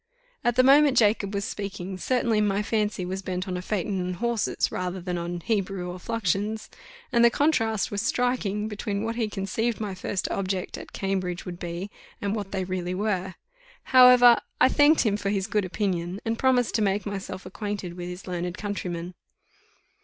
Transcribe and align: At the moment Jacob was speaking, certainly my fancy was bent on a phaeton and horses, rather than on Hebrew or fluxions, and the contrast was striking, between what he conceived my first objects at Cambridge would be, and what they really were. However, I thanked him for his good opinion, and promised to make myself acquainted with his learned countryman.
At 0.43 0.55
the 0.55 0.63
moment 0.63 0.97
Jacob 0.97 1.31
was 1.31 1.45
speaking, 1.45 1.95
certainly 1.99 2.41
my 2.41 2.63
fancy 2.63 3.05
was 3.05 3.21
bent 3.21 3.47
on 3.47 3.55
a 3.55 3.61
phaeton 3.61 4.01
and 4.01 4.15
horses, 4.15 4.71
rather 4.71 4.99
than 4.99 5.15
on 5.15 5.41
Hebrew 5.41 5.91
or 5.91 5.99
fluxions, 5.99 6.69
and 7.11 7.23
the 7.23 7.29
contrast 7.29 7.91
was 7.91 8.01
striking, 8.01 8.67
between 8.67 9.03
what 9.03 9.15
he 9.15 9.29
conceived 9.29 9.79
my 9.79 9.93
first 9.93 10.27
objects 10.31 10.79
at 10.79 10.91
Cambridge 10.91 11.45
would 11.45 11.59
be, 11.59 11.91
and 12.19 12.35
what 12.35 12.51
they 12.51 12.63
really 12.63 12.95
were. 12.95 13.35
However, 13.93 14.37
I 14.59 14.69
thanked 14.69 15.01
him 15.01 15.17
for 15.17 15.29
his 15.29 15.45
good 15.45 15.65
opinion, 15.65 16.19
and 16.25 16.39
promised 16.39 16.73
to 16.73 16.81
make 16.81 17.05
myself 17.05 17.45
acquainted 17.45 17.93
with 17.93 18.07
his 18.09 18.25
learned 18.25 18.57
countryman. 18.57 19.13